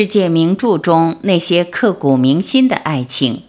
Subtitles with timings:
[0.00, 3.42] 世界名著中那些刻骨铭心的爱情。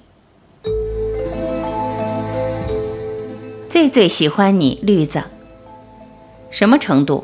[3.69, 5.23] 最最喜欢你，绿子。
[6.49, 7.23] 什么程度？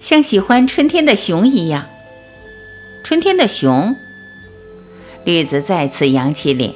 [0.00, 1.86] 像喜欢春天的熊一样。
[3.02, 3.96] 春天的熊。
[5.24, 6.74] 绿子再次扬起脸。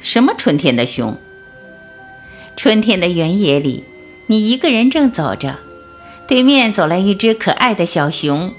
[0.00, 1.16] 什么春天的熊？
[2.56, 3.82] 春天的原野里，
[4.28, 5.58] 你一个人正走着，
[6.28, 8.52] 对面走来一只可爱的小熊，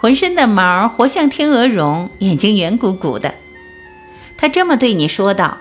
[0.00, 3.34] 浑身的毛活像天鹅绒，眼睛圆鼓鼓的。
[4.36, 5.58] 他这么对你说道：“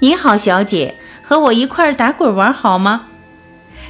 [0.00, 3.06] 你好，小姐，和我一块打滚玩好吗？”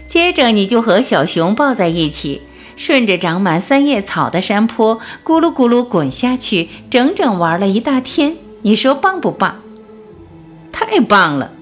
[0.07, 2.43] 接着你就和小熊抱在一起，
[2.77, 8.37] 顺着长满三叶草的山坡咕噜咕噜滚下去，整整玩了一大天。
[8.63, 9.63] 你说棒不棒？
[10.71, 11.53] 太棒了！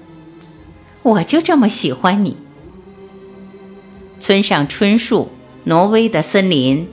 [1.03, 2.35] 我就这么喜欢你。
[4.19, 5.31] 村上春树，
[5.63, 6.87] 挪威的森林。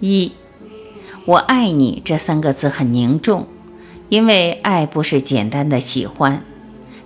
[0.00, 0.32] 一，
[1.24, 3.46] 我爱你这三个字很凝重，
[4.08, 6.44] 因为爱不是简单的喜欢，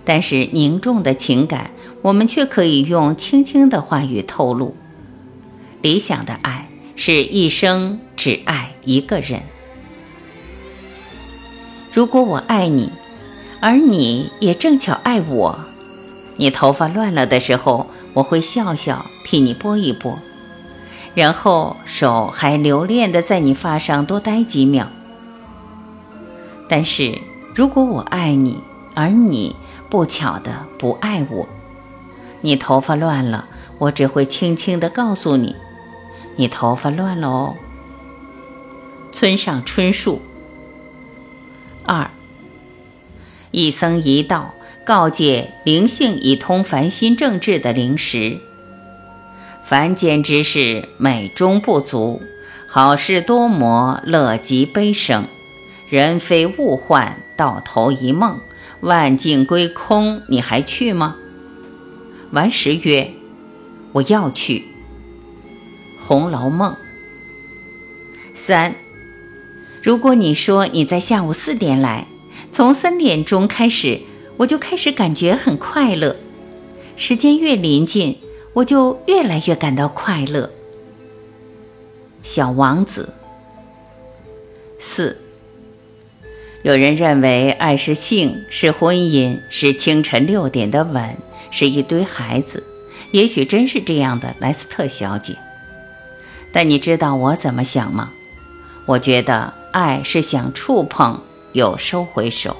[0.03, 1.71] 但是凝重的情感。
[2.01, 4.73] 我们却可以用轻轻的话语透露，
[5.81, 9.41] 理想的爱是一生只爱一个人。
[11.93, 12.89] 如果我爱你，
[13.59, 15.59] 而你也正巧爱我，
[16.37, 20.17] 你头发乱了的时候，我会笑笑替你拨一拨，
[21.15, 24.87] 然后手还留恋的在你发上多待几秒。
[26.67, 27.19] 但是
[27.55, 28.59] 如果我爱你，
[28.93, 29.55] 而你
[29.89, 31.49] 不巧的不爱我，
[32.41, 33.47] 你头发乱了，
[33.79, 35.55] 我只会轻轻的告诉你，
[36.35, 37.55] 你头发乱了哦。
[39.11, 40.21] 村上春树。
[41.85, 42.11] 二，
[43.49, 44.53] 一僧一道
[44.85, 48.39] 告诫灵性已通凡心正治的灵石：
[49.69, 52.23] 凡间之事美中不足，
[52.67, 55.27] 好事多磨，乐极悲生。
[55.87, 58.39] 人非物换，到头一梦，
[58.79, 61.17] 万境归空，你还去吗？
[62.31, 63.11] 顽石曰
[63.93, 64.65] ：“我要去。”
[66.03, 66.73] 《红楼梦》
[68.33, 68.73] 三。
[69.83, 72.07] 如果你说你在下午四点来，
[72.49, 73.99] 从三点钟开始，
[74.37, 76.15] 我就开始感觉很快乐。
[76.97, 78.17] 时间越临近，
[78.53, 80.45] 我就越来越感到快乐。
[82.23, 83.13] 《小王子》
[84.83, 85.17] 四。
[86.63, 91.15] 有人认为爱是性，是婚姻，是清晨六点的吻。
[91.51, 92.63] 是一堆孩子，
[93.11, 95.35] 也许真是这样的，莱斯特小姐。
[96.51, 98.11] 但你知道我怎么想吗？
[98.85, 101.19] 我觉得爱是想触碰
[101.53, 102.55] 又收回手。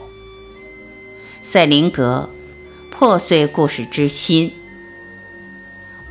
[1.43, 2.27] 赛林格，
[2.89, 4.51] 破碎故事之心。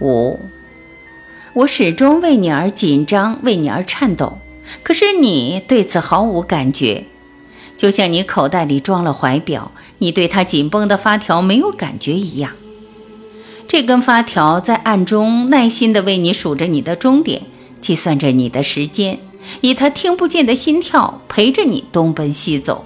[0.01, 0.39] 五，
[1.53, 4.39] 我始终为你而紧张，为你而颤抖，
[4.83, 7.05] 可是你对此毫无感觉，
[7.77, 12.53] 就像你口袋里装了怀表，你对它紧绷的发条没有感觉一样。
[13.67, 17.43] 这根发条在暗中耐心地为你数着你的终点，
[17.81, 19.19] 计算着你的时间，
[19.61, 22.85] 以它听不见的心跳陪着你东奔西走。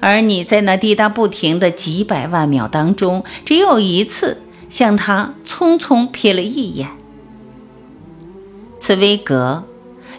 [0.00, 6.88] 而你在那滴答不停的几百万秒当中，只有一次向他匆匆瞥了一眼。
[8.80, 9.64] 茨威格，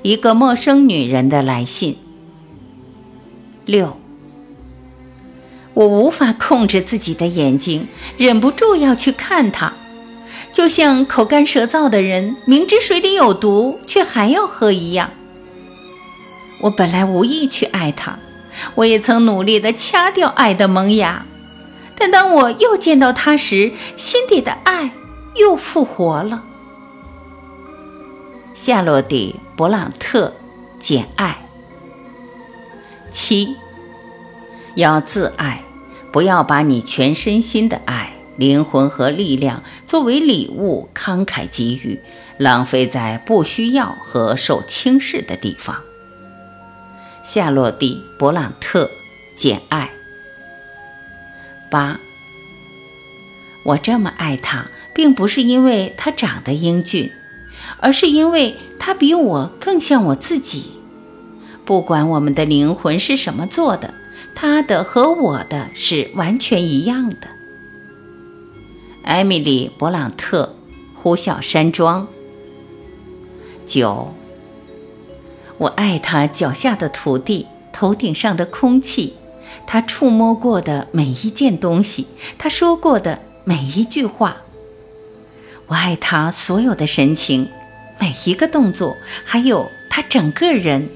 [0.03, 1.97] 一个陌生女人的来信。
[3.65, 3.97] 六。
[5.73, 9.73] 我无法控制自己的眼睛，忍不住要去看他，
[10.53, 15.09] 就像口干舌燥的人明知水里有毒却还要喝一样。
[16.59, 18.19] 我本来无意去爱他，
[18.75, 21.25] 我也曾努力地掐掉爱的萌芽，
[22.03, 24.91] 但当我又见到他时，心底的爱
[25.35, 26.43] 又复活了。
[28.53, 30.33] 夏洛蒂·勃朗特，
[30.81, 31.47] 《简爱》
[33.13, 33.55] 七。
[34.75, 35.63] 要自爱，
[36.11, 42.01] 不要把你全身心的爱、灵魂和力量作为礼物慷慨给予，
[42.37, 45.77] 浪费在不需要和受轻视的地方。
[47.23, 48.88] 夏洛蒂·勃朗特，
[49.38, 49.89] 《简爱》
[51.73, 51.99] 八。
[53.63, 57.11] 我这么爱他，并不是因为他长得英俊，
[57.79, 60.65] 而是因为他比我更像我自己。
[61.65, 63.95] 不管我们的灵魂是什么做的。
[64.35, 67.27] 他的和我的是完全一样的。
[69.03, 70.55] 艾米丽·勃朗特，
[70.99, 72.07] 《呼啸山庄》。
[73.67, 74.11] 九。
[75.59, 79.13] 我爱他脚下的土地，头顶上的空气，
[79.65, 82.07] 他触摸过的每一件东西，
[82.38, 84.38] 他说过的每一句话。
[85.67, 87.50] 我爱他所有的神情，
[88.00, 90.89] 每一个动作，还有他整个人，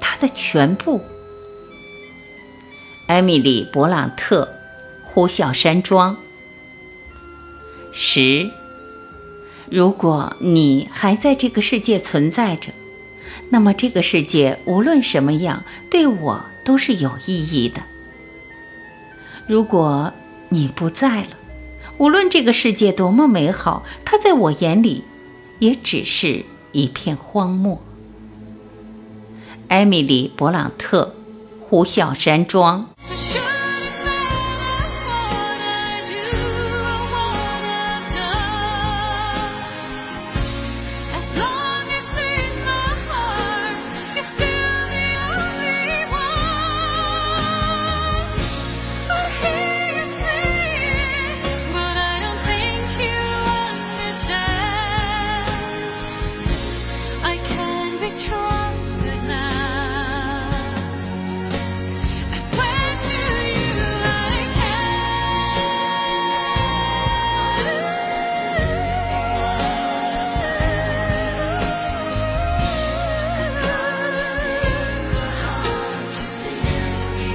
[0.00, 1.00] 他的全部。
[3.06, 4.44] 艾米丽·勃朗特，
[5.08, 6.14] 《呼啸山庄》。
[7.92, 8.50] 十。
[9.70, 12.72] 如果你还在这个世界存在着，
[13.50, 17.80] 那么这个世界无论什么样，对我都是有意义的。
[19.46, 20.12] 如果
[20.50, 21.28] 你不在了，
[21.96, 25.02] 无论这个世界多么美好，它在我眼里，
[25.60, 27.80] 也只是一片荒漠。
[29.68, 31.14] 艾米丽·勃朗特，
[31.62, 32.90] 《呼啸山庄》。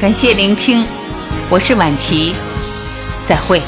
[0.04, 0.86] 感谢聆听，
[1.50, 2.36] 我是晚琪，
[3.24, 3.62] 再会。